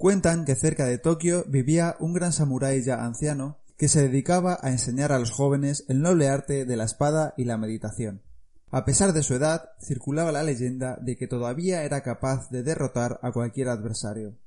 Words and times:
Cuentan 0.00 0.46
que 0.46 0.54
cerca 0.54 0.86
de 0.86 0.96
Tokio 0.96 1.44
vivía 1.46 1.94
un 2.00 2.14
gran 2.14 2.32
samurái 2.32 2.82
ya 2.82 3.04
anciano 3.04 3.58
que 3.76 3.86
se 3.86 4.00
dedicaba 4.00 4.58
a 4.62 4.70
enseñar 4.70 5.12
a 5.12 5.18
los 5.18 5.30
jóvenes 5.30 5.84
el 5.88 6.00
noble 6.00 6.30
arte 6.30 6.64
de 6.64 6.74
la 6.78 6.84
espada 6.84 7.34
y 7.36 7.44
la 7.44 7.58
meditación. 7.58 8.22
A 8.70 8.86
pesar 8.86 9.12
de 9.12 9.22
su 9.22 9.34
edad, 9.34 9.72
circulaba 9.78 10.32
la 10.32 10.42
leyenda 10.42 10.96
de 11.02 11.18
que 11.18 11.26
todavía 11.26 11.82
era 11.82 12.02
capaz 12.02 12.48
de 12.48 12.62
derrotar 12.62 13.20
a 13.22 13.30
cualquier 13.30 13.68
adversario. 13.68 14.38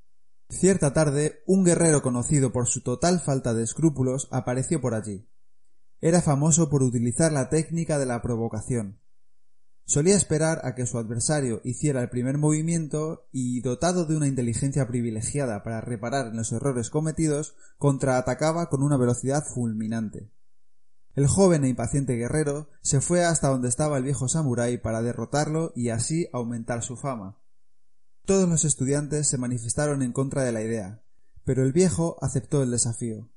Cierta 0.50 0.92
tarde, 0.92 1.44
un 1.46 1.64
guerrero 1.64 2.02
conocido 2.02 2.52
por 2.52 2.66
su 2.66 2.82
total 2.82 3.20
falta 3.20 3.54
de 3.54 3.62
escrúpulos 3.62 4.26
apareció 4.32 4.80
por 4.80 4.92
allí. 4.92 5.28
Era 6.00 6.20
famoso 6.20 6.68
por 6.68 6.82
utilizar 6.82 7.30
la 7.30 7.48
técnica 7.48 8.00
de 8.00 8.06
la 8.06 8.20
provocación, 8.22 8.98
Solía 9.86 10.16
esperar 10.16 10.62
a 10.64 10.74
que 10.74 10.86
su 10.86 10.96
adversario 10.96 11.60
hiciera 11.62 12.00
el 12.02 12.08
primer 12.08 12.38
movimiento 12.38 13.28
y, 13.32 13.60
dotado 13.60 14.06
de 14.06 14.16
una 14.16 14.26
inteligencia 14.26 14.88
privilegiada 14.88 15.62
para 15.62 15.82
reparar 15.82 16.28
en 16.28 16.36
los 16.36 16.52
errores 16.52 16.88
cometidos, 16.88 17.54
contraatacaba 17.76 18.70
con 18.70 18.82
una 18.82 18.96
velocidad 18.96 19.44
fulminante. 19.44 20.30
El 21.14 21.26
joven 21.28 21.64
e 21.64 21.68
impaciente 21.68 22.14
guerrero 22.14 22.68
se 22.80 23.00
fue 23.00 23.24
hasta 23.24 23.48
donde 23.48 23.68
estaba 23.68 23.98
el 23.98 24.04
viejo 24.04 24.26
samurái 24.26 24.78
para 24.78 25.02
derrotarlo 25.02 25.72
y 25.76 25.90
así 25.90 26.28
aumentar 26.32 26.82
su 26.82 26.96
fama. 26.96 27.38
Todos 28.24 28.48
los 28.48 28.64
estudiantes 28.64 29.28
se 29.28 29.38
manifestaron 29.38 30.02
en 30.02 30.12
contra 30.12 30.42
de 30.42 30.52
la 30.52 30.62
idea, 30.62 31.02
pero 31.44 31.62
el 31.62 31.72
viejo 31.72 32.16
aceptó 32.22 32.62
el 32.62 32.70
desafío. 32.70 33.28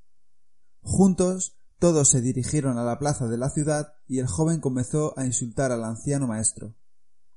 Juntos 0.81 1.57
todos 1.79 2.09
se 2.09 2.21
dirigieron 2.21 2.77
a 2.77 2.83
la 2.83 2.99
plaza 2.99 3.27
de 3.27 3.37
la 3.37 3.49
ciudad 3.49 3.93
y 4.07 4.19
el 4.19 4.27
joven 4.27 4.59
comenzó 4.59 5.17
a 5.17 5.25
insultar 5.25 5.71
al 5.71 5.83
anciano 5.83 6.27
maestro. 6.27 6.75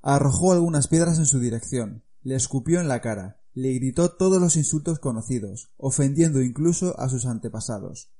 Arrojó 0.01 0.51
algunas 0.51 0.87
piedras 0.87 1.19
en 1.19 1.25
su 1.25 1.39
dirección, 1.39 2.03
le 2.23 2.35
escupió 2.35 2.79
en 2.79 2.87
la 2.87 3.01
cara, 3.01 3.41
le 3.53 3.73
gritó 3.73 4.13
todos 4.13 4.41
los 4.41 4.55
insultos 4.55 4.99
conocidos, 4.99 5.71
ofendiendo 5.77 6.41
incluso 6.41 6.99
a 6.99 7.09
sus 7.09 7.25
antepasados. 7.25 8.11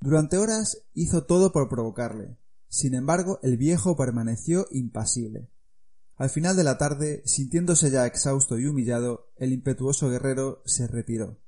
Durante 0.00 0.38
horas 0.38 0.82
hizo 0.92 1.24
todo 1.24 1.50
por 1.52 1.68
provocarle. 1.68 2.38
Sin 2.68 2.94
embargo, 2.94 3.38
el 3.42 3.56
viejo 3.56 3.96
permaneció 3.96 4.66
impasible. 4.70 5.50
Al 6.16 6.30
final 6.30 6.56
de 6.56 6.64
la 6.64 6.78
tarde, 6.78 7.22
sintiéndose 7.24 7.90
ya 7.90 8.06
exhausto 8.06 8.58
y 8.58 8.66
humillado, 8.66 9.32
el 9.36 9.52
impetuoso 9.52 10.08
guerrero 10.10 10.62
se 10.66 10.86
retiró. 10.86 11.40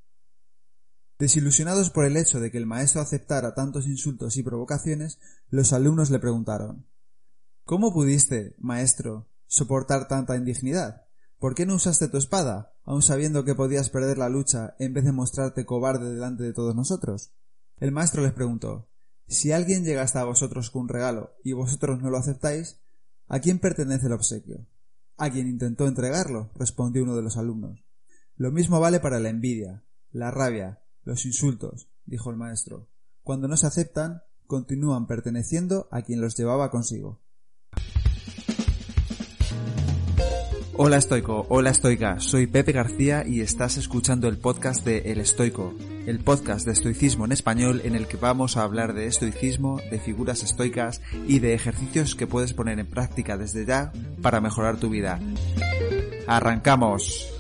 Desilusionados 1.19 1.89
por 1.89 2.05
el 2.05 2.19
hecho 2.19 2.41
de 2.41 2.51
que 2.51 2.59
el 2.59 2.67
maestro 2.67 3.01
aceptara 3.01 3.55
tantos 3.55 3.87
insultos 3.87 4.37
y 4.37 4.43
provocaciones, 4.43 5.19
los 5.49 5.73
alumnos 5.73 6.11
le 6.11 6.19
preguntaron 6.19 6.87
¿Cómo 7.65 7.93
pudiste, 7.93 8.55
maestro, 8.59 9.27
soportar 9.47 10.09
tanta 10.09 10.37
indignidad? 10.37 11.07
¿Por 11.39 11.55
qué 11.55 11.65
no 11.65 11.75
usaste 11.75 12.09
tu 12.09 12.19
espada, 12.19 12.75
aun 12.85 13.01
sabiendo 13.01 13.45
que 13.45 13.55
podías 13.55 13.89
perder 13.89 14.19
la 14.19 14.29
lucha 14.29 14.75
en 14.79 14.93
vez 14.93 15.05
de 15.05 15.13
mostrarte 15.13 15.65
cobarde 15.65 16.13
delante 16.13 16.43
de 16.43 16.53
todos 16.53 16.77
nosotros? 16.77 17.33
El 17.79 17.93
maestro 17.93 18.23
les 18.23 18.33
preguntó 18.33 18.91
Si 19.27 19.53
alguien 19.53 19.85
llega 19.85 20.03
hasta 20.03 20.25
vosotros 20.25 20.71
con 20.71 20.83
un 20.83 20.89
regalo 20.89 21.35
y 21.43 21.55
vosotros 21.55 22.01
no 22.03 22.11
lo 22.11 22.19
aceptáis, 22.19 22.79
¿a 23.27 23.41
quién 23.41 23.59
pertenece 23.59 24.07
el 24.07 24.13
obsequio? 24.13 24.67
A 25.17 25.31
quien 25.31 25.49
intentó 25.49 25.89
entregarlo, 25.89 26.51
respondió 26.57 27.03
uno 27.03 27.17
de 27.17 27.23
los 27.23 27.39
alumnos. 27.39 27.87
Lo 28.37 28.53
mismo 28.53 28.81
vale 28.81 29.01
para 29.01 29.19
la 29.19 29.31
envidia, 29.31 29.83
la 30.11 30.31
rabia, 30.31 30.83
los 31.07 31.25
insultos, 31.25 31.89
dijo 32.05 32.31
el 32.31 32.37
maestro, 32.37 32.89
cuando 33.23 33.49
no 33.49 33.57
se 33.57 33.67
aceptan, 33.67 34.23
continúan 34.47 35.07
perteneciendo 35.07 35.89
a 35.91 36.03
quien 36.03 36.21
los 36.21 36.37
llevaba 36.37 36.71
consigo. 36.71 37.23
Hola 40.79 40.99
estoico, 40.99 41.47
hola 41.49 41.71
estoica, 41.71 42.21
soy 42.21 42.47
Pepe 42.49 42.73
García 42.73 43.25
y 43.27 43.41
estás 43.41 43.79
escuchando 43.79 44.29
el 44.29 44.37
podcast 44.37 44.85
de 44.85 45.11
El 45.11 45.21
Estoico, 45.21 45.75
el 46.07 46.19
podcast 46.19 46.67
de 46.67 46.73
estoicismo 46.73 47.25
en 47.25 47.33
español 47.33 47.81
en 47.85 47.95
el 47.95 48.07
que 48.07 48.19
vamos 48.19 48.59
a 48.59 48.63
hablar 48.63 48.93
de 48.93 49.07
estoicismo, 49.07 49.81
de 49.91 49.99
figuras 49.99 50.43
estoicas 50.43 51.01
y 51.27 51.39
de 51.39 51.55
ejercicios 51.55 52.15
que 52.15 52.27
puedes 52.27 52.53
poner 52.53 52.79
en 52.79 52.91
práctica 52.91 53.39
desde 53.39 53.65
ya 53.65 53.91
para 54.21 54.43
mejorar 54.43 54.77
tu 54.79 54.91
vida. 54.91 55.19
¡Arrancamos! 56.27 57.36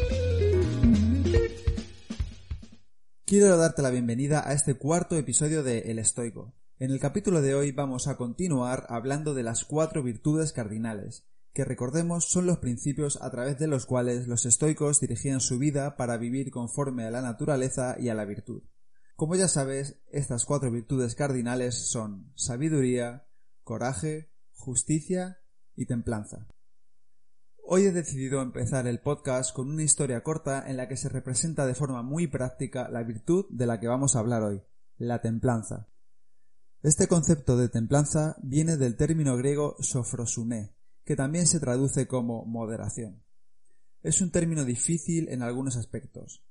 Quiero 3.28 3.56
darte 3.56 3.82
la 3.82 3.90
bienvenida 3.90 4.48
a 4.48 4.52
este 4.52 4.74
cuarto 4.74 5.16
episodio 5.16 5.64
de 5.64 5.90
El 5.90 5.98
Estoico. 5.98 6.54
En 6.78 6.92
el 6.92 7.00
capítulo 7.00 7.42
de 7.42 7.56
hoy 7.56 7.72
vamos 7.72 8.06
a 8.06 8.16
continuar 8.16 8.86
hablando 8.88 9.34
de 9.34 9.42
las 9.42 9.64
cuatro 9.64 10.04
virtudes 10.04 10.52
cardinales, 10.52 11.26
que 11.52 11.64
recordemos 11.64 12.26
son 12.26 12.46
los 12.46 12.58
principios 12.58 13.20
a 13.20 13.28
través 13.32 13.58
de 13.58 13.66
los 13.66 13.84
cuales 13.84 14.28
los 14.28 14.46
estoicos 14.46 15.00
dirigían 15.00 15.40
su 15.40 15.58
vida 15.58 15.96
para 15.96 16.18
vivir 16.18 16.52
conforme 16.52 17.04
a 17.04 17.10
la 17.10 17.20
naturaleza 17.20 17.96
y 17.98 18.10
a 18.10 18.14
la 18.14 18.24
virtud. 18.26 18.62
Como 19.16 19.34
ya 19.34 19.48
sabes, 19.48 19.96
estas 20.12 20.44
cuatro 20.44 20.70
virtudes 20.70 21.16
cardinales 21.16 21.74
son 21.74 22.30
sabiduría, 22.36 23.26
coraje, 23.64 24.30
justicia 24.52 25.40
y 25.74 25.86
templanza. 25.86 26.46
Hoy 27.68 27.82
he 27.82 27.90
decidido 27.90 28.42
empezar 28.42 28.86
el 28.86 29.00
podcast 29.00 29.52
con 29.52 29.68
una 29.68 29.82
historia 29.82 30.22
corta 30.22 30.70
en 30.70 30.76
la 30.76 30.86
que 30.86 30.96
se 30.96 31.08
representa 31.08 31.66
de 31.66 31.74
forma 31.74 32.00
muy 32.00 32.28
práctica 32.28 32.88
la 32.88 33.02
virtud 33.02 33.46
de 33.50 33.66
la 33.66 33.80
que 33.80 33.88
vamos 33.88 34.14
a 34.14 34.20
hablar 34.20 34.44
hoy, 34.44 34.62
la 34.98 35.20
templanza. 35.20 35.88
Este 36.84 37.08
concepto 37.08 37.56
de 37.56 37.68
templanza 37.68 38.36
viene 38.40 38.76
del 38.76 38.94
término 38.94 39.36
griego 39.36 39.74
sofrosune, 39.80 40.76
que 41.04 41.16
también 41.16 41.48
se 41.48 41.58
traduce 41.58 42.06
como 42.06 42.44
moderación. 42.44 43.24
Es 44.04 44.20
un 44.20 44.30
término 44.30 44.64
difícil 44.64 45.28
en 45.28 45.42
algunos 45.42 45.76
aspectos. 45.76 46.44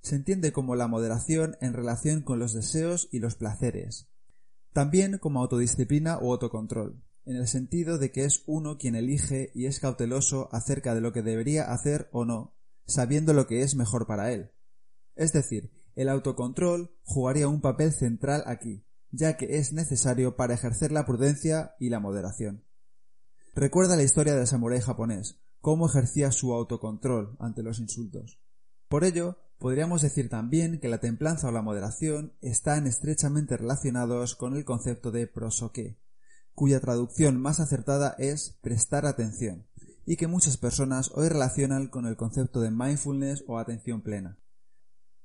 Se 0.00 0.16
entiende 0.16 0.52
como 0.52 0.74
la 0.74 0.88
moderación 0.88 1.56
en 1.60 1.74
relación 1.74 2.22
con 2.22 2.40
los 2.40 2.52
deseos 2.52 3.08
y 3.12 3.20
los 3.20 3.36
placeres, 3.36 4.08
también 4.72 5.18
como 5.18 5.40
autodisciplina 5.40 6.18
o 6.18 6.32
autocontrol 6.32 7.04
en 7.26 7.36
el 7.36 7.48
sentido 7.48 7.98
de 7.98 8.12
que 8.12 8.24
es 8.24 8.44
uno 8.46 8.78
quien 8.78 8.94
elige 8.94 9.50
y 9.52 9.66
es 9.66 9.80
cauteloso 9.80 10.48
acerca 10.52 10.94
de 10.94 11.00
lo 11.00 11.12
que 11.12 11.22
debería 11.22 11.72
hacer 11.72 12.08
o 12.12 12.24
no, 12.24 12.54
sabiendo 12.86 13.34
lo 13.34 13.48
que 13.48 13.62
es 13.62 13.74
mejor 13.74 14.06
para 14.06 14.32
él. 14.32 14.52
Es 15.16 15.32
decir, 15.32 15.72
el 15.96 16.08
autocontrol 16.08 16.94
jugaría 17.02 17.48
un 17.48 17.60
papel 17.60 17.92
central 17.92 18.44
aquí, 18.46 18.86
ya 19.10 19.36
que 19.36 19.58
es 19.58 19.72
necesario 19.72 20.36
para 20.36 20.54
ejercer 20.54 20.92
la 20.92 21.04
prudencia 21.04 21.74
y 21.80 21.88
la 21.90 22.00
moderación. 22.00 22.64
Recuerda 23.54 23.96
la 23.96 24.02
historia 24.02 24.36
del 24.36 24.46
samurái 24.46 24.80
japonés, 24.80 25.40
cómo 25.60 25.86
ejercía 25.86 26.30
su 26.30 26.52
autocontrol 26.52 27.36
ante 27.40 27.62
los 27.62 27.80
insultos. 27.80 28.38
Por 28.88 29.02
ello, 29.02 29.38
podríamos 29.58 30.02
decir 30.02 30.28
también 30.28 30.78
que 30.78 30.88
la 30.88 31.00
templanza 31.00 31.48
o 31.48 31.52
la 31.52 31.62
moderación 31.62 32.34
están 32.40 32.86
estrechamente 32.86 33.56
relacionados 33.56 34.36
con 34.36 34.54
el 34.54 34.64
concepto 34.64 35.10
de 35.10 35.26
prosoke, 35.26 35.98
cuya 36.56 36.80
traducción 36.80 37.38
más 37.38 37.60
acertada 37.60 38.16
es 38.18 38.56
prestar 38.62 39.04
atención, 39.04 39.66
y 40.06 40.16
que 40.16 40.26
muchas 40.26 40.56
personas 40.56 41.10
hoy 41.14 41.28
relacionan 41.28 41.88
con 41.88 42.06
el 42.06 42.16
concepto 42.16 42.62
de 42.62 42.70
mindfulness 42.70 43.44
o 43.46 43.58
atención 43.58 44.00
plena. 44.00 44.38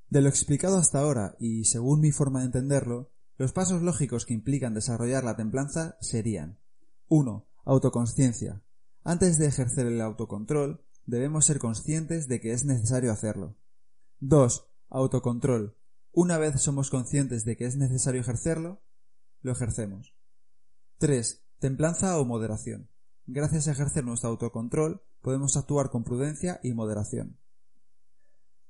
De 0.09 0.20
lo 0.20 0.28
explicado 0.28 0.78
hasta 0.78 1.00
ahora, 1.00 1.38
y 1.40 1.64
según 1.64 2.02
mi 2.02 2.11
forma 2.11 2.41
de 2.41 2.47
entenderlo, 2.47 3.11
los 3.38 3.53
pasos 3.53 3.82
lógicos 3.82 4.26
que 4.26 4.34
implican 4.34 4.73
desarrollar 4.73 5.23
la 5.23 5.38
templanza 5.38 5.96
serían 6.02 6.59
1. 7.08 7.47
Autoconsciencia. 7.64 8.61
Antes 9.06 9.38
de 9.38 9.46
ejercer 9.46 9.85
el 9.88 10.02
autocontrol, 10.02 10.84
debemos 11.06 11.46
ser 11.46 11.59
conscientes 11.59 12.28
de 12.28 12.41
que 12.41 12.52
es 12.52 12.66
necesario 12.66 13.09
hacerlo. 13.09 13.56
2. 14.20 14.67
Autocontrol. 14.90 15.78
Una 16.11 16.38
vez 16.38 16.61
somos 16.61 16.90
conscientes 16.90 17.46
de 17.46 17.56
que 17.56 17.66
es 17.66 17.78
necesario 17.78 18.20
ejercerlo, 18.20 18.84
lo 19.41 19.53
ejercemos. 19.53 20.14
3. 21.02 21.42
Templanza 21.58 22.20
o 22.20 22.26
moderación. 22.26 22.88
Gracias 23.26 23.68
a 23.68 23.72
ejercer 23.72 24.03
nuestro 24.03 24.30
autocontrol, 24.30 25.02
podemos 25.22 25.58
actuar 25.58 25.90
con 25.90 26.03
prudencia 26.03 26.59
y 26.62 26.74
moderación. 26.74 27.40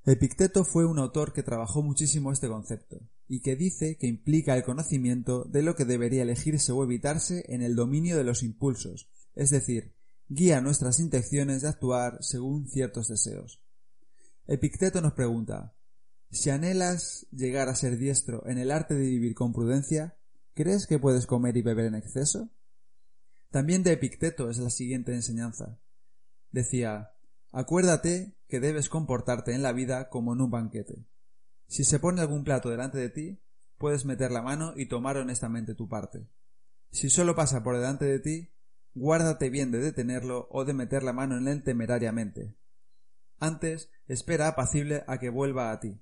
Epicteto 0.06 0.63
fue 0.63 0.86
un 0.86 0.98
autor 0.98 1.33
que 1.33 1.44
trabajó 1.44 1.83
muchísimo 1.83 2.31
este 2.31 2.48
concepto, 2.48 3.01
y 3.28 3.42
que 3.42 3.57
dice 3.57 3.98
que 3.98 4.07
implica 4.07 4.56
el 4.56 4.63
conocimiento 4.63 5.44
de 5.44 5.62
lo 5.62 5.75
que 5.75 5.83
debería 5.83 6.22
elegirse 6.22 6.72
o 6.72 6.81
evitarse 6.86 7.44
en 7.50 7.62
el 7.62 7.75
dominio 7.75 8.16
de 8.16 8.24
los 8.24 8.44
impulsos, 8.44 9.10
es 9.36 9.50
decir, 9.50 9.94
guía 10.30 10.62
nuestras 10.62 11.01
intenciones 11.01 11.63
de 11.63 11.68
actuar 11.68 12.18
según 12.22 12.66
ciertos 12.69 13.10
deseos. 13.10 13.62
Epicteto 14.48 15.01
nos 15.01 15.12
pregunta, 15.12 15.75
si 16.30 16.50
anhelas 16.50 17.27
llegar 17.34 17.68
a 17.68 17.75
ser 17.75 17.98
diestro 17.98 18.48
en 18.48 18.57
el 18.57 18.72
arte 18.72 18.94
de 18.94 19.06
vivir 19.06 19.36
con 19.36 19.51
prudencia, 19.51 20.16
¿crees 20.53 20.88
que 20.88 21.00
puedes 21.00 21.25
comer 21.25 21.57
y 21.57 21.62
beber 21.62 21.86
en 21.86 21.95
exceso? 21.95 22.50
También 23.50 23.83
de 23.83 23.92
Epicteto 23.92 24.50
es 24.50 24.57
la 24.57 24.69
siguiente 24.69 25.13
enseñanza. 25.13 25.80
Decía, 26.51 27.12
acuérdate 27.51 28.36
que 28.48 28.59
debes 28.59 28.89
comportarte 28.89 29.53
en 29.53 29.62
la 29.62 29.74
vida 29.74 30.09
como 30.09 30.33
en 30.33 30.42
un 30.42 30.51
banquete. 30.51 31.06
Si 31.68 31.83
se 31.83 32.00
pone 32.00 32.21
algún 32.21 32.44
plato 32.44 32.69
delante 32.69 32.98
de 32.98 33.09
ti, 33.09 33.42
puedes 33.77 34.06
meter 34.06 34.31
la 34.31 34.42
mano 34.42 34.74
y 34.75 34.88
tomar 34.88 35.18
honestamente 35.18 35.75
tu 35.75 35.88
parte. 35.88 36.27
Si 36.92 37.09
solo 37.09 37.36
pasa 37.36 37.63
por 37.63 37.75
delante 37.77 38.06
de 38.06 38.19
ti, 38.19 38.53
guárdate 38.94 39.50
bien 39.50 39.71
de 39.71 39.80
detenerlo 39.80 40.48
o 40.51 40.65
de 40.65 40.74
meter 40.74 41.03
la 41.03 41.13
mano 41.13 41.38
en 41.38 41.48
él 41.48 41.63
temerariamente. 41.63 42.56
Antes, 43.39 43.89
espera 44.07 44.50
apacible 44.50 45.03
a 45.07 45.18
que 45.18 45.30
vuelva 45.30 45.71
a 45.71 45.80
ti. 45.80 46.00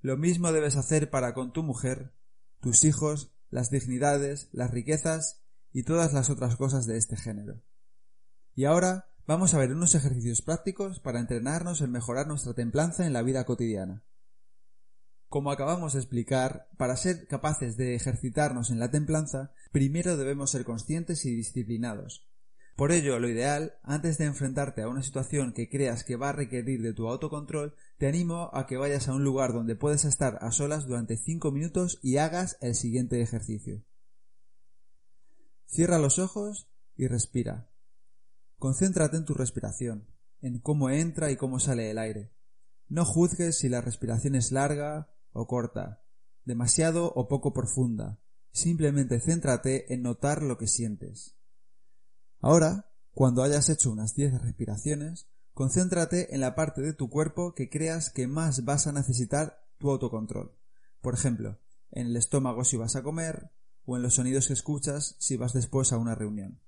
Lo 0.00 0.16
mismo 0.16 0.52
debes 0.52 0.76
hacer 0.76 1.10
para 1.10 1.34
con 1.34 1.52
tu 1.52 1.62
mujer, 1.62 2.12
tus 2.60 2.84
hijos, 2.84 3.33
las 3.54 3.70
dignidades, 3.70 4.48
las 4.50 4.72
riquezas 4.72 5.44
y 5.72 5.84
todas 5.84 6.12
las 6.12 6.28
otras 6.28 6.56
cosas 6.56 6.86
de 6.86 6.96
este 6.96 7.16
género. 7.16 7.62
Y 8.56 8.64
ahora 8.64 9.06
vamos 9.28 9.54
a 9.54 9.58
ver 9.58 9.70
unos 9.70 9.94
ejercicios 9.94 10.42
prácticos 10.42 10.98
para 10.98 11.20
entrenarnos 11.20 11.80
en 11.80 11.92
mejorar 11.92 12.26
nuestra 12.26 12.54
templanza 12.54 13.06
en 13.06 13.12
la 13.12 13.22
vida 13.22 13.44
cotidiana. 13.44 14.02
Como 15.28 15.52
acabamos 15.52 15.92
de 15.92 16.00
explicar, 16.00 16.68
para 16.76 16.96
ser 16.96 17.28
capaces 17.28 17.76
de 17.76 17.94
ejercitarnos 17.94 18.70
en 18.70 18.80
la 18.80 18.90
templanza, 18.90 19.52
primero 19.70 20.16
debemos 20.16 20.50
ser 20.50 20.64
conscientes 20.64 21.24
y 21.24 21.36
disciplinados. 21.36 22.28
Por 22.74 22.90
ello, 22.90 23.20
lo 23.20 23.28
ideal, 23.28 23.74
antes 23.84 24.18
de 24.18 24.24
enfrentarte 24.24 24.82
a 24.82 24.88
una 24.88 25.04
situación 25.04 25.52
que 25.52 25.68
creas 25.68 26.02
que 26.02 26.16
va 26.16 26.30
a 26.30 26.32
requerir 26.32 26.82
de 26.82 26.92
tu 26.92 27.08
autocontrol, 27.08 27.76
te 27.98 28.08
animo 28.08 28.50
a 28.52 28.66
que 28.66 28.76
vayas 28.76 29.08
a 29.08 29.14
un 29.14 29.24
lugar 29.24 29.52
donde 29.52 29.76
puedes 29.76 30.04
estar 30.04 30.38
a 30.40 30.50
solas 30.50 30.86
durante 30.86 31.16
5 31.16 31.52
minutos 31.52 31.98
y 32.02 32.16
hagas 32.16 32.58
el 32.60 32.74
siguiente 32.74 33.20
ejercicio. 33.20 33.84
Cierra 35.66 35.98
los 35.98 36.18
ojos 36.18 36.68
y 36.96 37.06
respira. 37.06 37.70
Concéntrate 38.58 39.16
en 39.16 39.24
tu 39.24 39.34
respiración, 39.34 40.08
en 40.40 40.58
cómo 40.60 40.90
entra 40.90 41.30
y 41.30 41.36
cómo 41.36 41.60
sale 41.60 41.90
el 41.90 41.98
aire. 41.98 42.32
No 42.88 43.04
juzgues 43.04 43.58
si 43.58 43.68
la 43.68 43.80
respiración 43.80 44.34
es 44.34 44.52
larga 44.52 45.10
o 45.32 45.46
corta, 45.46 46.02
demasiado 46.44 47.12
o 47.14 47.28
poco 47.28 47.52
profunda. 47.52 48.20
Simplemente 48.52 49.20
céntrate 49.20 49.92
en 49.92 50.02
notar 50.02 50.42
lo 50.42 50.58
que 50.58 50.68
sientes. 50.68 51.36
Ahora, 52.40 52.90
cuando 53.12 53.42
hayas 53.42 53.68
hecho 53.68 53.90
unas 53.90 54.14
10 54.14 54.42
respiraciones, 54.42 55.28
concéntrate 55.54 56.34
en 56.34 56.40
la 56.40 56.54
parte 56.54 56.82
de 56.82 56.92
tu 56.92 57.08
cuerpo 57.08 57.54
que 57.54 57.70
creas 57.70 58.10
que 58.10 58.26
más 58.26 58.64
vas 58.64 58.86
a 58.86 58.92
necesitar 58.92 59.64
tu 59.78 59.90
autocontrol. 59.90 60.52
Por 61.00 61.14
ejemplo, 61.14 61.60
en 61.90 62.08
el 62.08 62.16
estómago 62.16 62.64
si 62.64 62.76
vas 62.76 62.96
a 62.96 63.02
comer, 63.02 63.50
o 63.86 63.96
en 63.96 64.02
los 64.02 64.14
sonidos 64.14 64.48
que 64.48 64.54
escuchas 64.54 65.16
si 65.18 65.36
vas 65.36 65.52
después 65.52 65.92
a 65.92 65.98
una 65.98 66.14
reunión. 66.14 66.60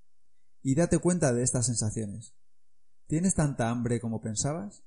Y 0.61 0.75
date 0.75 0.99
cuenta 0.99 1.33
de 1.33 1.43
estas 1.43 1.65
sensaciones. 1.65 2.35
¿Tienes 3.07 3.35
tanta 3.35 3.69
hambre 3.69 3.99
como 3.99 4.21
pensabas? 4.21 4.83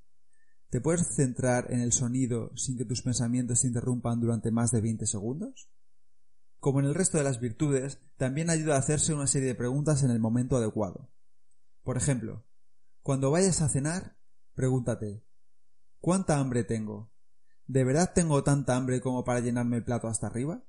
¿Te 0.71 0.81
puedes 0.81 1.15
centrar 1.15 1.73
en 1.73 1.81
el 1.81 1.93
sonido 1.93 2.57
sin 2.57 2.77
que 2.77 2.85
tus 2.85 3.03
pensamientos 3.03 3.61
se 3.61 3.67
interrumpan 3.67 4.21
durante 4.21 4.51
más 4.51 4.71
de 4.71 4.81
20 4.81 5.07
segundos? 5.07 5.69
Como 6.59 6.81
en 6.81 6.87
el 6.87 6.95
resto 6.95 7.19
de 7.19 7.25
las 7.25 7.41
virtudes, 7.41 7.99
también 8.17 8.51
ayuda 8.51 8.77
a 8.77 8.79
hacerse 8.79 9.15
una 9.15 9.27
serie 9.27 9.49
de 9.49 9.55
preguntas 9.55 10.03
en 10.05 10.11
el 10.11 10.21
momento 10.21 10.57
adecuado. 10.57 11.11
Por 11.83 11.97
ejemplo, 11.97 12.45
cuando 13.03 13.31
vayas 13.31 13.63
a 13.63 13.69
cenar, 13.69 14.17
pregúntate 14.55 15.25
¿Cuánta 16.01 16.39
hambre 16.39 16.65
tengo? 16.65 17.13
¿De 17.67 17.85
verdad 17.85 18.13
tengo 18.15 18.43
tanta 18.43 18.75
hambre 18.75 19.03
como 19.03 19.23
para 19.23 19.41
llenarme 19.41 19.77
el 19.77 19.85
plato 19.85 20.09
hasta 20.09 20.27
arriba? 20.27 20.65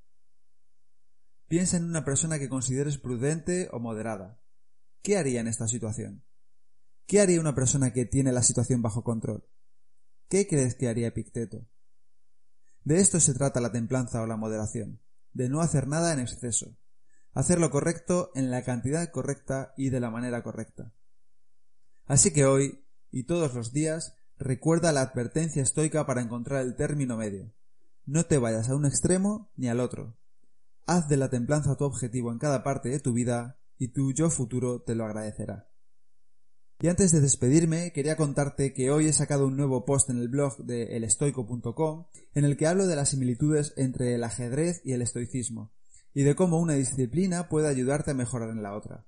Piensa 1.48 1.78
en 1.78 1.86
una 1.86 2.04
persona 2.04 2.38
que 2.38 2.50
consideres 2.50 2.98
prudente 2.98 3.70
o 3.72 3.80
moderada. 3.80 4.42
¿Qué 5.02 5.18
haría 5.18 5.40
en 5.40 5.48
esta 5.48 5.70
situación? 5.70 6.26
¿Qué 7.08 7.22
haría 7.22 7.40
una 7.40 7.56
persona 7.56 7.94
que 7.94 8.06
tiene 8.06 8.34
la 8.34 8.44
situación 8.44 8.82
bajo 8.82 9.06
control? 9.06 9.48
¿Qué 10.28 10.48
crees 10.48 10.76
que 10.76 10.90
haría 10.90 11.08
Epicteto? 11.08 11.66
De 12.84 13.00
esto 13.00 13.22
se 13.22 13.34
trata 13.34 13.62
la 13.62 13.72
templanza 13.72 14.22
o 14.22 14.28
la 14.28 14.38
moderación, 14.38 15.02
de 15.32 15.48
no 15.48 15.62
hacer 15.62 15.88
nada 15.88 16.12
en 16.12 16.20
exceso, 16.20 16.78
hacer 17.34 17.58
lo 17.58 17.72
correcto 17.72 18.32
en 18.36 18.52
la 18.52 18.64
cantidad 18.64 19.10
correcta 19.12 19.74
y 19.78 19.92
de 19.92 20.02
la 20.02 20.10
manera 20.10 20.44
correcta. 20.44 20.94
Así 22.06 22.32
que 22.32 22.46
hoy, 22.46 22.84
y 23.12 23.24
todos 23.24 23.54
los 23.54 23.72
días, 23.74 24.16
recuerda 24.38 24.92
la 24.92 25.02
advertencia 25.02 25.62
estoica 25.62 26.06
para 26.06 26.22
encontrar 26.22 26.62
el 26.62 26.76
término 26.76 27.18
medio. 27.18 27.54
No 28.06 28.26
te 28.26 28.38
vayas 28.38 28.70
a 28.70 28.76
un 28.76 28.86
extremo 28.86 29.52
ni 29.56 29.70
al 29.70 29.80
otro. 29.80 30.18
Haz 30.88 31.08
de 31.08 31.18
la 31.18 31.30
templanza 31.30 31.76
tu 31.76 31.86
objetivo 31.86 32.32
en 32.32 32.40
cada 32.40 32.64
parte 32.64 32.90
de 32.90 33.00
tu 33.00 33.14
vida 33.14 33.60
y 33.78 33.90
tu 33.90 34.14
yo 34.14 34.30
futuro 34.30 34.82
te 34.82 34.96
lo 34.96 35.06
agradecerá. 35.06 35.72
Y 36.82 36.88
antes 36.88 37.12
de 37.12 37.22
despedirme, 37.22 37.94
quería 37.94 38.16
contarte 38.16 38.74
que 38.74 38.90
hoy 38.90 39.06
he 39.06 39.14
sacado 39.14 39.46
un 39.46 39.56
nuevo 39.56 39.86
post 39.86 40.10
en 40.10 40.18
el 40.18 40.30
blog 40.30 40.58
de 40.66 40.98
elestoico.com 40.98 42.08
en 42.34 42.44
el 42.44 42.58
que 42.58 42.66
hablo 42.66 42.88
de 42.88 42.96
las 42.96 43.10
similitudes 43.10 43.74
entre 43.78 44.16
el 44.16 44.24
ajedrez 44.24 44.82
y 44.84 44.94
el 44.94 45.04
estoicismo, 45.04 45.72
y 46.14 46.24
de 46.24 46.36
cómo 46.36 46.58
una 46.58 46.74
disciplina 46.74 47.50
puede 47.50 47.68
ayudarte 47.68 48.12
a 48.12 48.16
mejorar 48.16 48.50
en 48.50 48.64
la 48.64 48.76
otra. 48.76 49.06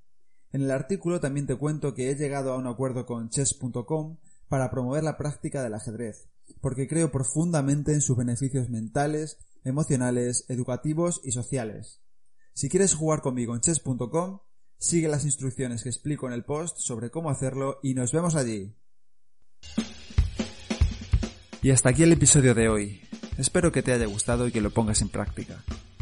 En 0.54 0.62
el 0.62 0.72
artículo 0.72 1.20
también 1.20 1.46
te 1.46 1.58
cuento 1.58 1.94
que 1.94 2.10
he 2.10 2.16
llegado 2.16 2.54
a 2.54 2.58
un 2.58 2.68
acuerdo 2.68 3.06
con 3.06 3.30
chess.com 3.30 4.18
para 4.48 4.72
promover 4.72 5.04
la 5.04 5.18
práctica 5.18 5.62
del 5.62 5.74
ajedrez, 5.74 6.30
porque 6.62 6.88
creo 6.88 7.12
profundamente 7.12 7.92
en 7.92 8.02
sus 8.02 8.16
beneficios 8.16 8.70
mentales, 8.70 9.38
emocionales, 9.66 10.46
educativos 10.48 11.20
y 11.24 11.32
sociales. 11.32 12.02
Si 12.54 12.70
quieres 12.70 12.94
jugar 12.94 13.22
conmigo 13.22 13.54
en 13.54 13.62
chess.com, 13.62 14.40
Sigue 14.84 15.08
las 15.08 15.24
instrucciones 15.24 15.82
que 15.82 15.88
explico 15.88 16.28
en 16.28 16.34
el 16.34 16.44
post 16.44 16.78
sobre 16.78 17.10
cómo 17.10 17.30
hacerlo 17.30 17.80
y 17.82 17.94
nos 17.94 18.12
vemos 18.12 18.36
allí. 18.36 18.76
Y 21.62 21.72
hasta 21.72 21.88
aquí 21.88 22.04
el 22.04 22.12
episodio 22.12 22.54
de 22.54 22.68
hoy. 22.68 23.02
Espero 23.38 23.72
que 23.72 23.82
te 23.82 23.94
haya 23.94 24.08
gustado 24.08 24.46
y 24.46 24.52
que 24.52 24.60
lo 24.60 24.72
pongas 24.72 25.02
en 25.02 25.08
práctica. 25.08 25.64